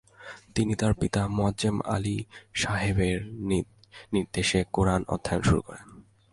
[0.55, 2.17] তিনি তার পিতা মোয়াজ্জেম আলী
[2.61, 3.19] শাহের
[4.13, 5.87] নির্দেশে কুরআন অধ্যয়ন শুরু করেন।